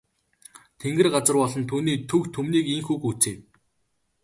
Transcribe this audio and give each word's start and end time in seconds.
Тэнгэр 0.81 1.07
газар 1.15 1.35
болон 1.41 1.63
түүний 1.69 1.97
түг 2.09 2.23
түмнийг 2.35 2.65
ийнхүү 2.73 2.97
гүйцээв. 3.03 3.39